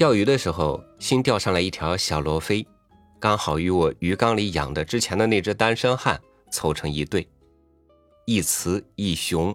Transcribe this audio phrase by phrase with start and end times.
[0.00, 2.66] 钓鱼的时候，新钓上来一条小罗非，
[3.18, 6.18] 刚好与我鱼缸里养的之前的那只单身汉
[6.50, 7.28] 凑成一对，
[8.24, 9.54] 一雌一雄，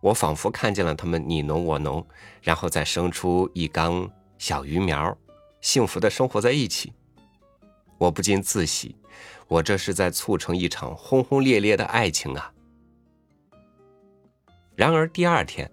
[0.00, 2.06] 我仿佛看见了他们你侬我侬，
[2.42, 4.08] 然后再生出一缸
[4.38, 5.18] 小鱼苗，
[5.60, 6.92] 幸福的生活在一起。
[7.98, 8.94] 我不禁自喜，
[9.48, 12.52] 我这是在促成一场轰轰烈烈的爱情啊！
[14.76, 15.68] 然而第二天，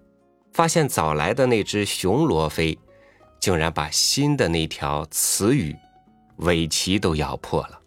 [0.52, 2.76] 发现早来的那只雄罗非。
[3.40, 5.74] 竟然把新的那条词语
[6.36, 7.80] 尾鳍都咬破了。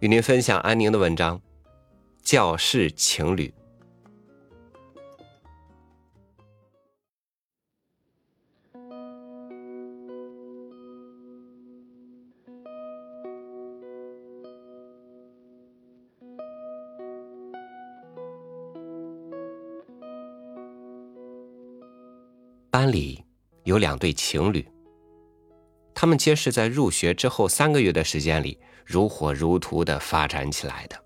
[0.00, 1.38] 与您分享安宁的文章
[2.22, 3.54] 《教室情侣》。
[22.70, 23.24] 班里
[23.64, 24.64] 有两对情侣，
[25.92, 30.96] 他们皆是在入学之后三个月的时间里如火如荼的发展起来的。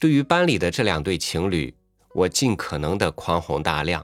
[0.00, 1.74] 对于班里的这两对情侣，
[2.14, 4.02] 我尽可能的宽宏大量，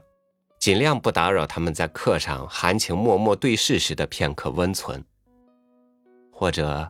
[0.59, 5.03] 尽量不打扰他们在课上含情脉脉对视时的片刻温存，
[6.31, 6.87] 或者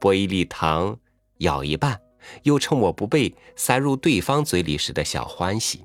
[0.00, 0.98] 剥一粒糖，
[1.38, 2.00] 咬一半，
[2.44, 5.84] 又趁我不备塞入对方嘴里时的小欢喜。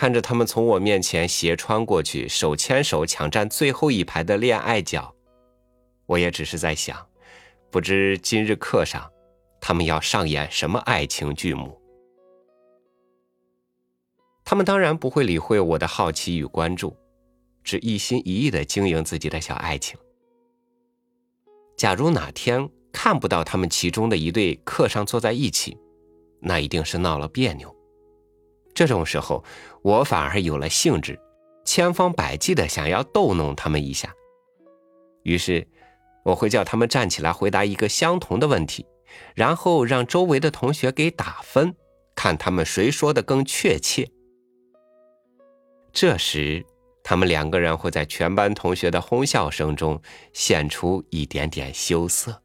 [0.00, 5.14] 看着他们从我面前斜穿过去，手牵手抢占最后一排的恋爱角，
[6.06, 7.06] 我也只是在想，
[7.70, 9.12] 不知今日课上，
[9.60, 11.78] 他们要上演什么爱情剧目。
[14.42, 16.96] 他们当然不会理会我的好奇与关注，
[17.62, 19.98] 只一心一意的经营自己的小爱情。
[21.76, 25.76] 假如哪天看不到他们其中的一对课上坐在一起，
[26.40, 27.76] 那一定是闹了别扭。
[28.74, 29.44] 这种时候，
[29.82, 31.18] 我反而有了兴致，
[31.64, 34.14] 千方百计的想要逗弄他们一下。
[35.22, 35.66] 于是，
[36.24, 38.86] 我会叫他们站起来回答一个相同的问题，
[39.34, 41.74] 然后让周围的同学给打分，
[42.14, 44.08] 看他们谁说的更确切。
[45.92, 46.64] 这时，
[47.02, 50.00] 他们两个人会在全班同学的哄笑声中
[50.32, 52.42] 现出一点点羞涩。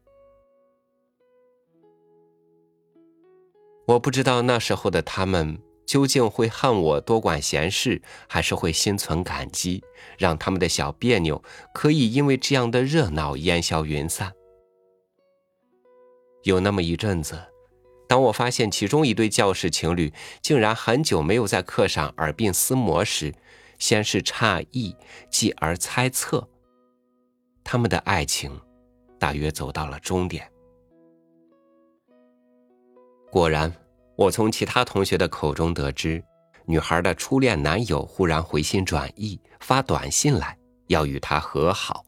[3.86, 5.56] 我不知道那时候的他们。
[5.86, 9.82] 究竟会恨我多管闲事，还是会心存感激，
[10.18, 11.42] 让他们的小别扭
[11.72, 14.32] 可以因为这样的热闹烟消云散？
[16.42, 17.40] 有那么一阵子，
[18.08, 23.32] 当我发现其中一对教室情侣竟然很久没有在课上耳鬓厮磨时，
[23.78, 24.94] 先是诧异，
[25.30, 26.48] 继而猜测，
[27.62, 28.60] 他们的爱情
[29.18, 30.50] 大约走到了终点。
[33.30, 33.72] 果然。
[34.16, 36.24] 我从其他同学的口中得知，
[36.64, 40.56] 女孩的初恋男友忽然回心转意，发短信来
[40.86, 42.02] 要与她和好，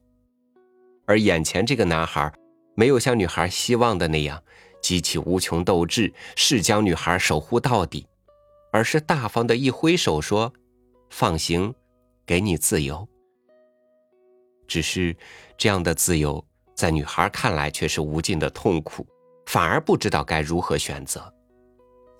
[1.06, 2.32] 而眼前这个男孩
[2.74, 4.42] 没有像女孩希望的那样
[4.80, 8.06] 激起无穷斗志，誓将女孩守护到底，
[8.72, 10.50] 而是大方的一挥手说
[11.10, 11.74] ：“放行，
[12.24, 13.06] 给你自由。”
[14.66, 15.14] 只是
[15.58, 16.42] 这样的自由，
[16.74, 19.06] 在女孩看来却是无尽的痛苦，
[19.44, 21.30] 反而不知道该如何选择。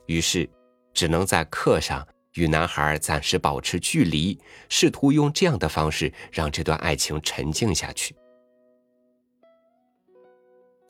[0.09, 0.49] 于是，
[0.95, 4.39] 只能在课上与男孩暂时保持距离，
[4.71, 8.17] 试图用这样的方式让这段爱情沉静下去。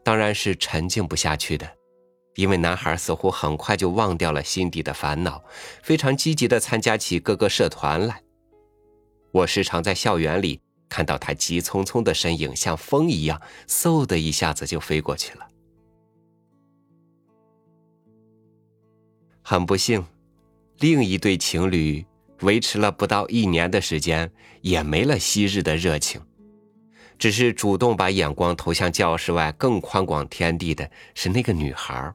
[0.04, 1.68] 当然是沉静不下去的，
[2.36, 5.42] 因为男孩似乎很快就忘掉了心底的烦恼，
[5.82, 8.22] 非常积极的参加起各个社团来。
[9.32, 15.48] 我时常在校园里看到他急匆匆的身影，像风一样，嗖的一下子就飞过去了。
[19.50, 20.04] 很不幸，
[20.78, 22.04] 另一对情侣
[22.42, 26.20] 维持了不到一年的时间，也没了昔日的热情，
[27.18, 32.12] 只是主动把眼光投向教室外更宽广天地的是那个女孩。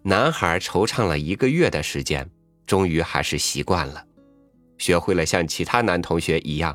[0.00, 2.26] 男孩惆怅了一个月的时间，
[2.64, 4.02] 终于还是习惯了，
[4.78, 6.74] 学会了像其他男同学一样，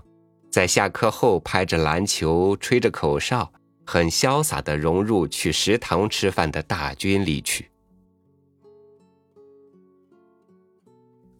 [0.51, 3.51] 在下课后拍着篮球、吹着口哨，
[3.83, 7.71] 很潇洒的融入去食堂吃饭的大军里去。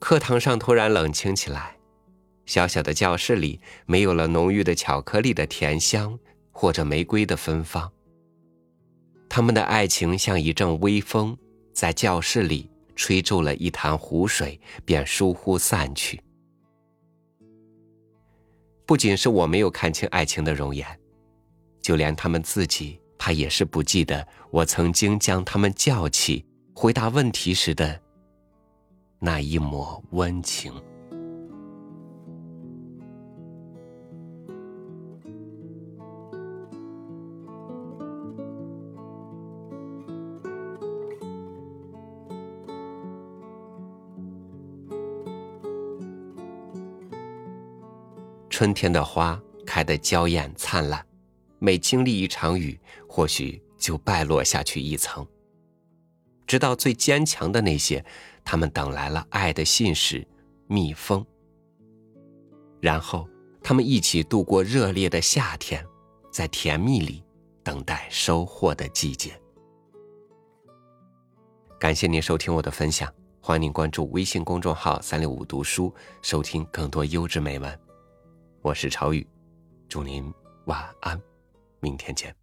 [0.04, 1.78] 课堂上突然冷清起来，
[2.46, 6.20] 小小的教室里没有了浓郁的巧克力的甜香
[6.52, 7.90] 或者玫瑰的芬芳。
[9.30, 11.38] 他们的爱情像一阵微风，
[11.72, 16.22] 在教室里吹皱了一潭湖水，便疏忽散去。
[18.86, 20.86] 不仅是我没有看清爱情的容颜，
[21.82, 26.46] 就连他们自己，怕也是不记得我曾经将他们叫起，
[26.76, 28.03] 回答问题时的。
[29.26, 30.74] 那一抹温情。
[48.50, 51.02] 春天的花开得娇艳灿烂，
[51.60, 52.78] 每经历一场雨，
[53.08, 55.26] 或许就败落下去一层。
[56.54, 58.06] 直到最坚强的那些，
[58.46, 60.24] 他们等来了爱的信使——
[60.70, 61.26] 蜜蜂。
[62.80, 63.28] 然后，
[63.64, 65.84] 他们一起度过热烈的夏天，
[66.32, 67.24] 在甜蜜里
[67.64, 69.32] 等待收获的季节。
[71.80, 73.12] 感谢您收听我的分享，
[73.42, 75.92] 欢迎您关注微信公众号“三六五读书”，
[76.22, 77.80] 收听更多优质美文。
[78.62, 79.28] 我是朝雨，
[79.90, 80.32] 祝您
[80.66, 81.20] 晚安，
[81.80, 82.43] 明天见。